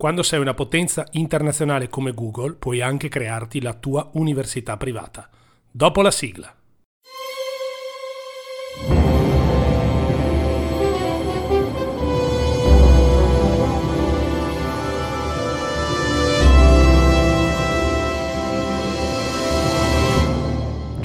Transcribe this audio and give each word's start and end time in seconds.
Quando 0.00 0.22
sei 0.22 0.40
una 0.40 0.54
potenza 0.54 1.06
internazionale 1.10 1.90
come 1.90 2.14
Google, 2.14 2.54
puoi 2.54 2.80
anche 2.80 3.10
crearti 3.10 3.60
la 3.60 3.74
tua 3.74 4.08
università 4.14 4.78
privata. 4.78 5.28
Dopo 5.70 6.00
la 6.00 6.10
sigla. 6.10 6.50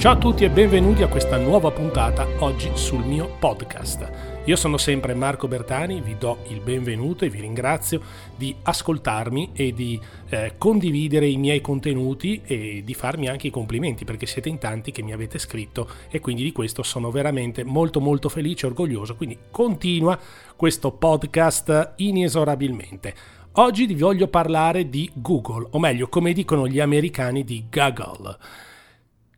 Ciao 0.06 0.14
a 0.14 0.18
tutti 0.18 0.44
e 0.44 0.50
benvenuti 0.50 1.02
a 1.02 1.08
questa 1.08 1.36
nuova 1.36 1.72
puntata 1.72 2.28
oggi 2.38 2.70
sul 2.74 3.04
mio 3.04 3.28
podcast. 3.40 4.42
Io 4.44 4.54
sono 4.54 4.76
sempre 4.76 5.14
Marco 5.14 5.48
Bertani, 5.48 6.00
vi 6.00 6.16
do 6.16 6.44
il 6.46 6.60
benvenuto 6.60 7.24
e 7.24 7.28
vi 7.28 7.40
ringrazio 7.40 8.00
di 8.36 8.54
ascoltarmi 8.62 9.50
e 9.52 9.72
di 9.72 10.00
eh, 10.28 10.54
condividere 10.58 11.26
i 11.26 11.36
miei 11.36 11.60
contenuti 11.60 12.40
e 12.44 12.82
di 12.84 12.94
farmi 12.94 13.26
anche 13.26 13.48
i 13.48 13.50
complimenti 13.50 14.04
perché 14.04 14.26
siete 14.26 14.48
in 14.48 14.58
tanti 14.58 14.92
che 14.92 15.02
mi 15.02 15.12
avete 15.12 15.40
scritto 15.40 15.88
e 16.08 16.20
quindi 16.20 16.44
di 16.44 16.52
questo 16.52 16.84
sono 16.84 17.10
veramente 17.10 17.64
molto 17.64 18.00
molto 18.00 18.28
felice 18.28 18.66
e 18.66 18.68
orgoglioso. 18.68 19.16
Quindi 19.16 19.36
continua 19.50 20.16
questo 20.54 20.92
podcast 20.92 21.94
inesorabilmente. 21.96 23.12
Oggi 23.54 23.86
vi 23.86 23.94
voglio 23.96 24.28
parlare 24.28 24.88
di 24.88 25.10
Google, 25.14 25.66
o 25.72 25.80
meglio, 25.80 26.06
come 26.06 26.32
dicono 26.32 26.68
gli 26.68 26.78
americani, 26.78 27.42
di 27.42 27.66
Google. 27.68 28.38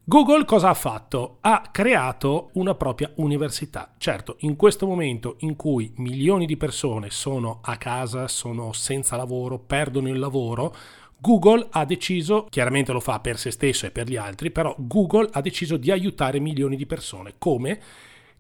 Google 0.09 0.47
cosa 0.47 0.71
ha 0.71 0.75
fatto? 0.75 1.37
Ha 1.43 1.69
creato 1.71 2.49
una 2.55 2.75
propria 2.75 3.13
università. 3.17 3.93
Certo, 3.99 4.37
in 4.39 4.57
questo 4.57 4.87
momento 4.87 5.37
in 5.41 5.55
cui 5.55 5.93
milioni 5.97 6.47
di 6.47 6.57
persone 6.57 7.11
sono 7.11 7.59
a 7.61 7.77
casa, 7.77 8.27
sono 8.27 8.73
senza 8.73 9.17
lavoro, 9.17 9.59
perdono 9.59 10.09
il 10.09 10.19
lavoro, 10.19 10.75
Google 11.19 11.67
ha 11.73 11.85
deciso, 11.85 12.47
chiaramente 12.49 12.91
lo 12.91 13.01
fa 13.01 13.21
per 13.21 13.37
se 13.37 13.51
stesso 13.51 13.85
e 13.85 13.91
per 13.91 14.09
gli 14.09 14.17
altri, 14.17 14.51
però 14.51 14.75
Google 14.79 15.29
ha 15.31 15.43
deciso 15.43 15.77
di 15.77 15.91
aiutare 15.91 16.41
milioni 16.41 16.77
di 16.77 16.87
persone. 16.87 17.35
Come? 17.37 17.79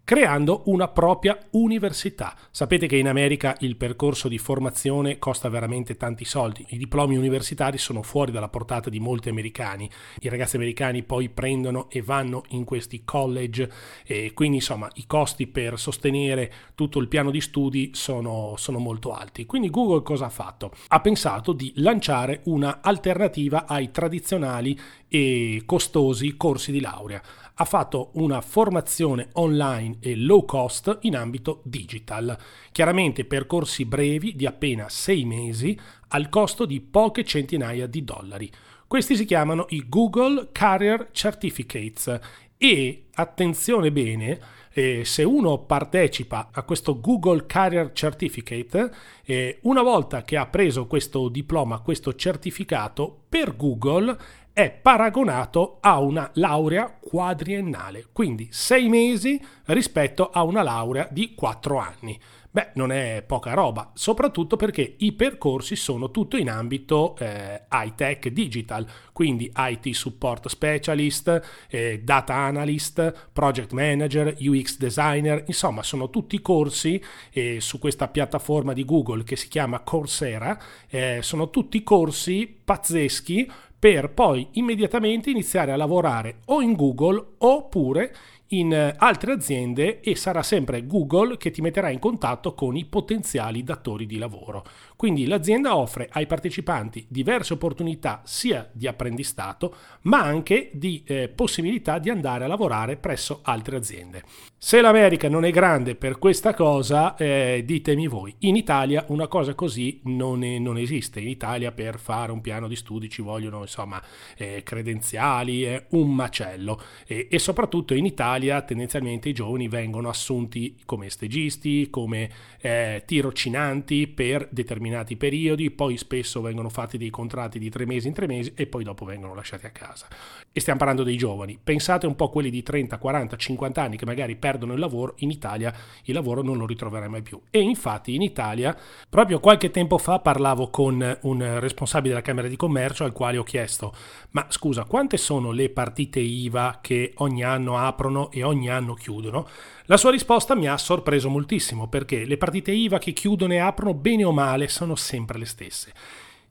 Creando 0.09 0.63
una 0.69 0.89
propria 0.89 1.39
università. 1.51 2.35
Sapete 2.51 2.87
che 2.87 2.97
in 2.97 3.09
America 3.09 3.55
il 3.61 3.77
percorso 3.77 4.27
di 4.27 4.39
formazione 4.39 5.19
costa 5.19 5.51
veramente 5.51 5.99
tanti 5.99 6.25
soldi, 6.25 6.65
i 6.71 6.79
diplomi 6.79 7.15
universitari 7.15 7.77
sono 7.77 8.03
fuori 8.03 8.33
dalla 8.33 8.49
portata 8.49 8.89
di 8.89 9.01
molti 9.01 9.29
americani, 9.29 9.87
i 10.21 10.31
ragazzi 10.31 10.57
americani 10.57 11.03
poi 11.03 11.29
prendono 11.29 11.91
e 11.91 12.01
vanno 12.01 12.45
in 12.53 12.65
questi 12.65 13.03
college 13.05 13.71
e 14.07 14.33
quindi 14.33 14.57
insomma 14.57 14.89
i 14.95 15.05
costi 15.07 15.47
per 15.47 15.79
sostenere 15.79 16.51
tutto 16.75 17.01
il 17.01 17.09
piano 17.09 17.31
di 17.31 17.43
studi 17.43 17.91
sono, 17.93 18.55
sono 18.57 18.79
molto 18.79 19.13
alti. 19.13 19.45
Quindi 19.45 19.69
Google 19.69 20.03
cosa 20.03 20.25
ha 20.25 20.31
fatto? 20.31 20.73
Ha 20.89 21.01
pensato 21.01 21.53
di 21.53 21.71
lanciare 21.77 22.41
una 22.45 22.79
alternativa 22.81 23.67
ai 23.67 23.91
tradizionali 23.91 24.81
e 25.07 25.65
costosi 25.67 26.35
corsi 26.39 26.73
di 26.73 26.81
laurea 26.81 27.21
ha 27.61 27.65
fatto 27.65 28.11
una 28.15 28.41
formazione 28.41 29.29
online 29.33 29.98
e 30.01 30.17
low 30.17 30.45
cost 30.45 30.99
in 31.03 31.17
ambito 31.17 31.61
digital, 31.65 32.37
chiaramente 32.73 33.25
percorsi 33.25 33.85
brevi 33.85 34.35
di 34.35 34.47
appena 34.47 34.89
sei 34.89 35.25
mesi 35.25 35.79
al 36.09 36.29
costo 36.29 36.65
di 36.65 36.81
poche 36.81 37.25
centinaia 37.25 37.87
di 37.87 38.05
dollari. 38.05 38.51
Questi 38.87 39.17
si 39.17 39.25
chiamano 39.25 39.67
i 39.71 39.85
Google 39.89 40.49
Career 40.51 41.11
Certificates 41.13 42.19
e 42.57 43.05
attenzione 43.15 43.93
bene, 43.93 44.41
eh, 44.73 45.05
se 45.05 45.23
uno 45.23 45.59
partecipa 45.59 46.51
a 46.53 46.63
questo 46.63 47.01
Google 47.01 47.47
Career 47.47 47.93
Certificate, 47.93 48.91
eh, 49.25 49.59
una 49.63 49.83
volta 49.83 50.23
che 50.23 50.37
ha 50.37 50.47
preso 50.47 50.87
questo 50.87 51.29
diploma, 51.29 51.81
questo 51.81 52.15
certificato, 52.15 53.25
per 53.29 53.57
Google 53.57 54.17
è 54.59 54.73
paragonato 54.73 55.79
a 55.81 56.01
una 56.01 56.29
laurea 56.35 56.93
quadriennale, 57.01 58.07
quindi 58.11 58.49
sei 58.51 58.89
mesi 58.89 59.41
rispetto 59.67 60.31
a 60.31 60.43
una 60.43 60.65
laurea 60.65 61.07
di 61.13 61.33
quattro 61.37 61.79
anni. 61.79 62.19
Beh, 62.51 62.71
non 62.75 62.91
è 62.91 63.23
poca 63.25 63.55
roba, 63.55 63.93
soprattutto 63.95 64.57
perché 64.57 64.97
i 64.99 65.13
percorsi 65.13 65.77
sono 65.77 66.11
tutto 66.11 66.37
in 66.37 66.51
ambito 66.51 67.15
eh, 67.19 67.67
high 67.71 67.95
tech 67.95 68.27
digital, 68.31 68.85
quindi 69.13 69.53
IT 69.55 69.91
support 69.91 70.49
specialist, 70.49 71.67
eh, 71.69 72.01
data 72.03 72.35
analyst, 72.35 73.29
project 73.33 73.71
manager, 73.71 74.35
UX 74.41 74.77
designer, 74.79 75.45
insomma 75.47 75.85
sono 75.85 76.11
tutti 76.11 76.41
corsi 76.41 77.01
eh, 77.31 77.61
su 77.61 77.79
questa 77.79 78.09
piattaforma 78.09 78.73
di 78.73 78.85
Google 78.85 79.23
che 79.23 79.37
si 79.37 79.47
chiama 79.47 79.79
Coursera, 79.81 80.61
eh, 80.89 81.19
sono 81.23 81.51
tutti 81.51 81.85
corsi 81.85 82.57
pazzeschi 82.65 83.49
per 83.79 84.11
poi 84.11 84.49
immediatamente 84.53 85.31
iniziare 85.31 85.71
a 85.73 85.77
lavorare 85.77 86.39
o 86.47 86.61
in 86.61 86.75
Google 86.75 87.35
oppure 87.39 88.15
in 88.49 88.73
eh, 88.73 88.95
altre 88.97 89.33
aziende 89.33 90.01
e 90.01 90.17
sarà 90.17 90.43
sempre 90.43 90.87
Google 90.87 91.37
che 91.37 91.51
ti 91.51 91.61
metterà 91.61 91.91
in 91.91 91.99
contatto 91.99 92.55
con 92.55 92.77
i 92.77 92.85
potenziali 92.85 93.63
datori 93.63 94.07
di 94.07 94.17
lavoro. 94.17 94.65
Quindi 94.97 95.27
l'azienda 95.27 95.77
offre 95.77 96.09
ai 96.13 96.27
partecipanti 96.27 97.07
diverse 97.09 97.53
opportunità 97.53 98.23
sia 98.25 98.69
di 98.73 98.87
apprendistato 98.87 99.75
ma 100.03 100.23
anche 100.23 100.71
di 100.73 101.03
eh, 101.07 101.29
possibilità 101.29 101.99
di 101.99 102.11
andare 102.11 102.45
a 102.45 102.49
lavorare 102.49 102.97
presso 102.97 103.41
altre 103.43 103.77
aziende. 103.77 104.23
Se 104.57 104.81
l'America 104.81 105.29
non 105.29 105.45
è 105.45 105.51
grande 105.51 105.95
per 105.95 106.19
questa 106.19 106.55
cosa, 106.55 107.15
eh, 107.17 107.63
ditemi 107.65 108.09
voi, 108.09 108.35
in 108.41 108.57
Italia 108.57 109.05
una 109.09 109.29
cosa 109.29 109.55
così 109.55 110.01
non, 110.05 110.43
è, 110.43 110.59
non, 110.59 110.79
esiste. 110.79 111.21
In 111.21 111.29
Italia 111.29 111.71
per 111.71 111.99
fare 111.99 112.33
un 112.33 112.41
piano 112.41 112.67
di 112.67 112.75
studi 112.75 113.09
ci 113.09 113.23
vogliono 113.23 113.61
insomma 113.61 114.03
eh, 114.37 114.63
credenziali, 114.65 115.65
eh, 115.65 115.87
un 115.91 116.13
macello 116.13 116.81
e 117.07 117.39
soprattutto 117.39 117.95
in 117.95 118.05
Italia 118.05 118.38
tendenzialmente 118.65 119.29
i 119.29 119.33
giovani 119.33 119.69
vengono 119.69 120.09
assunti 120.09 120.77
come 120.85 121.11
stagisti, 121.11 121.91
come 121.91 122.31
eh, 122.61 123.03
tirocinanti 123.05 124.07
per 124.07 124.49
determinati 124.51 125.17
periodi, 125.17 125.71
poi 125.71 125.97
spesso 125.97 126.41
vengono 126.41 126.69
fatti 126.69 126.99
dei 126.99 127.11
contratti 127.11 127.59
di 127.59 127.69
tre 127.69 127.87
mesi 127.87 128.09
in 128.09 128.15
tre 128.15 128.27
mesi 128.27 128.53
e 128.55 128.67
poi 128.67 128.85
dopo 128.85 129.05
vengono 129.05 129.35
lasciati 129.35 129.67
a 129.67 129.71
casa. 129.71 130.07
E 130.53 130.61
stiamo 130.61 130.79
parlando 130.79 131.03
dei 131.03 131.17
giovani. 131.17 131.59
Pensate 131.63 132.07
un 132.07 132.17
po' 132.17 132.27
a 132.27 132.31
quelli 132.31 132.51
di 132.51 132.63
30, 132.63 132.99
40, 132.99 133.37
50 133.37 133.83
anni 133.83 133.97
che 133.97 134.05
magari 134.05 134.37
perdono 134.37 134.73
il 134.73 134.79
lavoro, 134.79 135.15
in 135.19 135.31
Italia 135.31 135.75
il 136.05 136.15
lavoro 136.15 136.43
non 136.43 136.57
lo 136.57 136.67
ritroverai 136.67 137.09
mai 137.09 137.23
più. 137.23 137.41
E 137.51 137.61
infatti 137.61 138.15
in 138.15 138.23
Italia, 138.23 138.77
proprio 139.09 139.41
qualche 139.41 139.71
tempo 139.71 139.99
fa 139.99 140.19
parlavo 140.21 140.71
con 140.71 141.19
un 141.23 141.61
responsabile 141.61 142.15
della 142.15 142.25
Camera 142.25 142.49
di 142.49 142.57
Commercio 142.57 143.05
al 143.05 143.13
quale 143.13 143.39
ho 143.39 143.43
chiesto, 143.43 143.93
ma 144.31 144.47
scusa, 144.49 144.85
quante 144.85 145.17
sono 145.17 145.51
le 145.51 145.71
partite 145.71 146.21
IVA 146.21 146.79
che 146.81 147.13
ogni 147.17 147.43
anno 147.43 147.79
aprono 147.79 148.28
e 148.31 148.43
ogni 148.43 148.69
anno 148.69 148.95
chiudono? 148.95 149.49
La 149.85 149.97
sua 149.97 150.11
risposta 150.11 150.55
mi 150.55 150.69
ha 150.69 150.77
sorpreso 150.77 151.29
moltissimo 151.29 151.89
perché 151.89 152.25
le 152.25 152.37
partite 152.37 152.73
IVA 152.73 152.99
che 152.99 153.13
chiudono 153.13 153.53
e 153.53 153.59
aprono 153.59 153.95
bene 153.95 154.25
o 154.25 154.33
male 154.33 154.69
sono 154.69 154.97
sempre 154.97 155.39
le 155.39 155.47
stesse. 155.47 155.93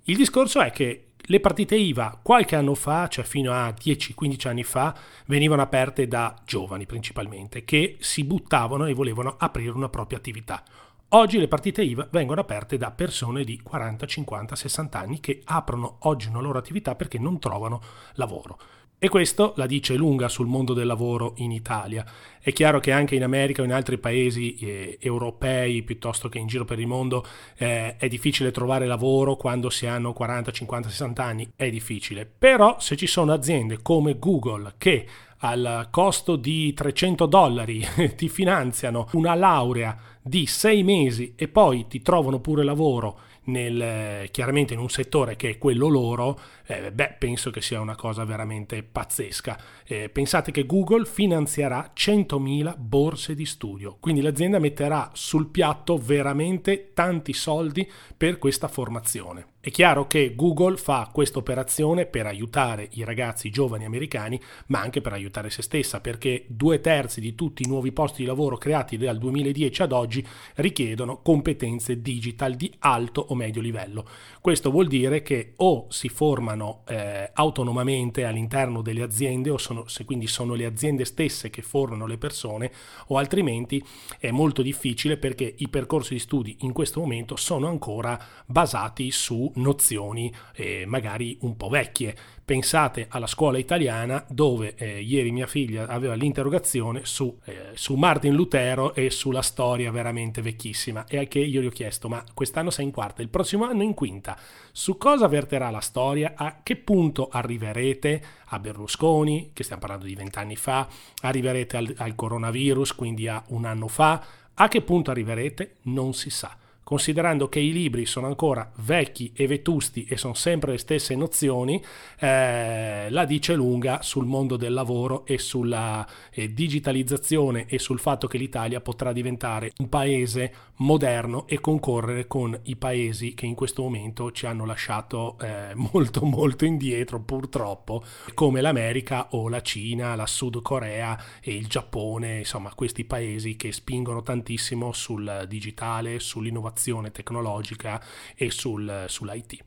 Il 0.04 0.16
discorso 0.16 0.62
è 0.62 0.72
che 0.72 1.08
le 1.30 1.40
partite 1.40 1.76
IVA 1.76 2.20
qualche 2.22 2.56
anno 2.56 2.74
fa, 2.74 3.08
cioè 3.10 3.26
fino 3.26 3.52
a 3.52 3.68
10-15 3.68 4.48
anni 4.48 4.64
fa, 4.64 4.96
venivano 5.26 5.62
aperte 5.62 6.08
da 6.08 6.34
giovani 6.46 6.86
principalmente, 6.86 7.66
che 7.66 7.98
si 8.00 8.24
buttavano 8.24 8.86
e 8.86 8.94
volevano 8.94 9.36
aprire 9.38 9.72
una 9.72 9.90
propria 9.90 10.18
attività. 10.18 10.64
Oggi 11.12 11.40
le 11.40 11.48
partite 11.48 11.84
IVA 11.84 12.06
vengono 12.12 12.42
aperte 12.42 12.76
da 12.76 12.92
persone 12.92 13.46
di 13.46 13.62
40, 13.62 14.06
50, 14.06 14.58
60 14.58 15.00
anni 15.00 15.20
che 15.22 15.42
aprono 15.46 16.00
oggi 16.02 16.28
una 16.28 16.42
loro 16.42 16.60
attività 16.60 16.96
perché 16.96 17.18
non 17.18 17.40
trovano 17.40 17.82
lavoro. 18.16 18.60
E 19.00 19.08
questo 19.08 19.54
la 19.56 19.68
dice 19.68 19.96
lunga 19.96 20.28
sul 20.28 20.48
mondo 20.48 20.74
del 20.74 20.86
lavoro 20.86 21.32
in 21.38 21.52
Italia. 21.52 22.04
È 22.42 22.52
chiaro 22.52 22.82
che 22.82 22.92
anche 22.92 23.16
in 23.16 23.24
America 23.24 23.62
o 23.62 23.66
in 23.66 23.72
altri 23.72 23.98
paesi 24.00 24.56
eh, 24.56 24.98
europei, 25.00 25.82
piuttosto 25.84 26.28
che 26.28 26.40
in 26.40 26.48
giro 26.48 26.66
per 26.66 26.80
il 26.80 26.88
mondo, 26.88 27.26
eh, 27.56 27.96
è 27.96 28.10
difficile 28.10 28.52
trovare 28.52 28.86
lavoro 28.86 29.38
quando 29.38 29.70
si 29.70 29.86
hanno 29.86 30.12
40, 30.12 30.52
50, 30.52 30.90
60 30.90 31.24
anni. 31.24 31.50
È 31.56 31.70
difficile. 31.70 32.26
Però 32.26 32.82
se 32.82 32.98
ci 32.98 33.08
sono 33.08 33.32
aziende 33.32 33.82
come 33.82 34.20
Google 34.20 34.74
che 34.78 35.08
al 35.40 35.88
costo 35.92 36.36
di 36.36 36.74
300 36.74 37.26
dollari 37.26 37.86
ti 38.16 38.30
finanziano 38.30 39.10
una 39.14 39.36
laurea 39.36 39.98
di 40.22 40.46
sei 40.46 40.84
mesi 40.84 41.34
e 41.36 41.48
poi 41.48 41.88
ti 41.88 42.02
trovano 42.02 42.40
pure 42.40 42.64
lavoro 42.64 43.20
nel, 43.48 44.30
chiaramente 44.32 44.74
in 44.74 44.80
un 44.80 44.90
settore 44.90 45.36
che 45.36 45.52
è 45.52 45.58
quello 45.58 45.88
loro, 45.88 46.40
eh, 46.66 46.92
beh, 46.92 47.16
penso 47.18 47.50
che 47.50 47.62
sia 47.62 47.80
una 47.80 47.96
cosa 47.96 48.26
veramente 48.26 48.84
pazzesca. 48.84 49.60
Eh, 49.86 50.10
pensate 50.10 50.52
che 50.52 50.66
Google 50.66 51.06
finanzierà 51.06 51.92
100.000 51.96 52.76
borse 52.78 53.36
di 53.36 53.46
studio, 53.46 53.98
quindi 54.00 54.22
l'azienda 54.22 54.60
metterà 54.60 55.12
sul 55.14 55.48
piatto 55.48 55.98
veramente 55.98 56.92
tanti 56.94 57.34
soldi 57.34 57.90
per 58.16 58.38
questa 58.38 58.68
formazione. 58.68 59.56
È 59.60 59.72
chiaro 59.72 60.08
che 60.08 60.34
Google 60.36 60.78
fa 60.78 61.10
questa 61.12 61.40
operazione 61.40 62.06
per 62.06 62.26
aiutare 62.26 62.88
i 62.92 63.04
ragazzi 63.04 63.50
giovani 63.50 63.86
americani, 63.86 64.40
ma 64.68 64.80
anche 64.80 65.02
per 65.02 65.14
aiutare 65.14 65.50
se 65.50 65.62
stessa, 65.62 66.00
perché 66.00 66.46
due 66.48 66.80
terzi 66.80 67.20
di 67.20 67.36
tutti 67.36 67.64
i 67.64 67.68
nuovi 67.68 67.92
posti 67.92 68.22
di 68.22 68.28
lavoro 68.28 68.58
creati 68.58 68.98
dal 68.98 69.18
2010 69.18 69.82
ad 69.82 69.92
oggi 69.92 70.26
richiedono 70.56 71.22
competenze 71.22 72.02
digital 72.02 72.54
di 72.54 72.72
alto 72.80 73.26
o 73.30 73.36
medio 73.36 73.60
livello. 73.60 74.08
Questo 74.40 74.72
vuol 74.72 74.88
dire 74.88 75.22
che 75.22 75.54
o 75.58 75.88
si 75.90 76.08
formano 76.08 76.84
eh, 76.88 77.32
autonomamente 77.34 78.24
all'interno 78.24 78.82
delle 78.82 79.02
aziende, 79.02 79.50
o 79.50 79.58
sono, 79.58 79.88
se 79.88 80.06
quindi 80.06 80.28
sono 80.28 80.54
le 80.54 80.66
aziende 80.66 81.04
stesse 81.04 81.50
che 81.50 81.64
formano 81.64 82.06
le 82.06 82.18
persone, 82.18 82.72
o 83.08 83.18
altrimenti 83.18 83.84
è 84.20 84.32
molto 84.32 84.62
difficile 84.62 85.18
perché 85.18 85.56
i 85.58 85.68
percorsi 85.68 86.14
di 86.14 86.20
studi 86.20 86.58
in 86.62 86.72
questo 86.72 87.02
momento 87.02 87.36
sono 87.36 87.68
ancora 87.68 88.18
basati 88.46 89.12
su 89.12 89.52
nozioni 89.58 90.34
eh, 90.54 90.86
magari 90.86 91.38
un 91.42 91.56
po' 91.56 91.70
vecchie. 91.70 92.16
Pensate 92.48 93.08
alla 93.10 93.28
scuola 93.28 93.58
italiana 93.58 94.24
dove 94.30 94.74
eh, 94.76 95.02
ieri 95.02 95.32
mia 95.32 95.48
figlia 95.48 95.88
aveva 95.88 96.14
l'interrogazione 96.14 97.02
su, 97.04 97.38
eh, 97.44 97.72
su, 97.74 97.96
Martin 97.96 98.34
Lutero 98.34 98.96
e 98.96 99.10
sulla 99.10 99.42
storia 99.42 99.92
veramente 99.92 100.42
vecchissima. 100.42 101.06
E 101.08 101.18
a 101.18 101.26
che 101.26 101.40
io 101.40 101.62
gli 101.62 101.66
ho 101.66 101.72
chiesto 101.72 102.08
ma 102.08 102.24
quest'anno 102.34 102.70
sei 102.70 102.86
in 102.86 102.92
quarta, 102.92 103.22
il 103.22 103.30
prossimo 103.30 103.66
anno 103.66 103.84
in 103.84 103.94
quinta, 103.94 104.38
su 104.72 104.98
cosa 104.98 105.28
verterà 105.28 105.70
la 105.70 105.82
storia, 105.82 106.34
a 106.36 106.60
che 106.64 106.78
punto 106.78 107.28
arriverete? 107.30 108.24
A 108.50 108.60
Berlusconi, 108.60 109.52
che 109.52 109.64
stiamo 109.64 109.82
parlando 109.82 110.06
di 110.06 110.16
vent'anni 110.16 110.56
fa, 110.56 110.88
arriverete 111.22 111.76
al, 111.76 111.94
al 111.98 112.16
coronavirus, 112.16 112.96
quindi 112.96 113.28
a 113.28 113.44
un 113.48 113.66
anno 113.66 113.90
fa, 113.90 114.24
a 114.54 114.68
che 114.70 114.82
punto 114.82 115.12
arriverete? 115.12 115.76
Non 115.84 116.14
si 116.14 116.30
sa 116.30 116.58
considerando 116.88 117.50
che 117.50 117.60
i 117.60 117.74
libri 117.74 118.06
sono 118.06 118.28
ancora 118.28 118.72
vecchi 118.78 119.34
e 119.36 119.46
vetusti 119.46 120.06
e 120.06 120.16
sono 120.16 120.34
sempre 120.34 120.72
le 120.72 120.78
stesse 120.78 121.18
nozioni, 121.18 121.84
eh, 122.18 123.08
la 123.10 123.26
dice 123.26 123.56
lunga 123.56 124.02
sul 124.02 124.26
mondo 124.26 124.56
del 124.56 124.72
lavoro 124.72 125.26
e 125.26 125.38
sulla 125.38 126.08
eh, 126.32 126.54
digitalizzazione 126.54 127.66
e 127.68 127.78
sul 127.78 128.00
fatto 128.00 128.28
che 128.28 128.38
l'Italia 128.38 128.80
potrà 128.80 129.12
diventare 129.12 129.74
un 129.80 129.90
paese 129.90 130.54
moderno 130.76 131.46
e 131.48 131.60
concorrere 131.60 132.26
con 132.26 132.58
i 132.64 132.78
paesi 132.78 133.34
che 133.34 133.46
in 133.46 133.56
questo 133.56 133.82
momento 133.82 134.32
ci 134.32 134.46
hanno 134.46 134.64
lasciato 134.64 135.38
eh, 135.42 135.74
molto 135.92 136.24
molto 136.24 136.64
indietro 136.64 137.20
purtroppo, 137.20 138.02
come 138.34 138.62
l'America 138.62 139.28
o 139.32 139.50
la 139.50 139.62
Cina, 139.62 140.16
la 140.16 140.26
Sud 140.26 140.62
Corea 140.62 141.22
e 141.42 141.54
il 141.54 141.68
Giappone, 141.68 142.38
insomma 142.38 142.74
questi 142.74 143.04
paesi 143.04 143.58
che 143.58 143.74
spingono 143.74 144.22
tantissimo 144.22 144.94
sul 144.94 145.44
digitale, 145.50 146.22
sull'innovazione 146.22 146.76
innovazione 146.78 147.12
tecnologica 147.12 148.02
e 148.36 148.52
sul, 148.52 149.06
sull'IT. 149.08 149.64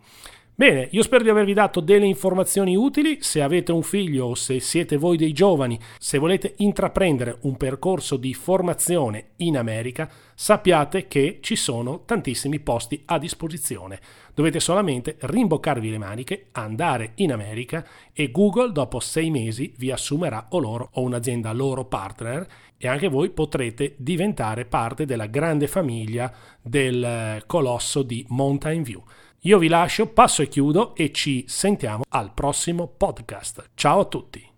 Bene, 0.60 0.88
io 0.90 1.02
spero 1.02 1.24
di 1.24 1.30
avervi 1.30 1.54
dato 1.54 1.80
delle 1.80 2.04
informazioni 2.04 2.76
utili. 2.76 3.22
Se 3.22 3.40
avete 3.40 3.72
un 3.72 3.82
figlio 3.82 4.26
o 4.26 4.34
se 4.34 4.60
siete 4.60 4.98
voi 4.98 5.16
dei 5.16 5.32
giovani, 5.32 5.80
se 5.96 6.18
volete 6.18 6.52
intraprendere 6.58 7.38
un 7.44 7.56
percorso 7.56 8.18
di 8.18 8.34
formazione 8.34 9.28
in 9.36 9.56
America, 9.56 10.06
sappiate 10.34 11.08
che 11.08 11.38
ci 11.40 11.56
sono 11.56 12.02
tantissimi 12.04 12.60
posti 12.60 13.02
a 13.06 13.18
disposizione. 13.18 14.00
Dovete 14.34 14.60
solamente 14.60 15.16
rimboccarvi 15.20 15.90
le 15.90 15.96
maniche, 15.96 16.48
andare 16.52 17.12
in 17.14 17.32
America 17.32 17.82
e 18.12 18.30
Google 18.30 18.72
dopo 18.72 19.00
sei 19.00 19.30
mesi 19.30 19.72
vi 19.78 19.90
assumerà 19.90 20.48
o 20.50 20.58
loro 20.58 20.90
o 20.92 21.00
un'azienda 21.00 21.52
loro 21.52 21.86
partner 21.86 22.46
e 22.76 22.86
anche 22.86 23.08
voi 23.08 23.30
potrete 23.30 23.94
diventare 23.96 24.66
parte 24.66 25.06
della 25.06 25.26
grande 25.26 25.66
famiglia 25.66 26.30
del 26.60 27.02
eh, 27.02 27.42
colosso 27.46 28.02
di 28.02 28.26
Mountain 28.28 28.82
View. 28.82 29.02
Io 29.44 29.58
vi 29.58 29.68
lascio, 29.68 30.06
passo 30.06 30.42
e 30.42 30.48
chiudo 30.48 30.94
e 30.94 31.12
ci 31.12 31.44
sentiamo 31.48 32.02
al 32.10 32.34
prossimo 32.34 32.86
podcast. 32.86 33.70
Ciao 33.74 34.00
a 34.00 34.04
tutti! 34.04 34.49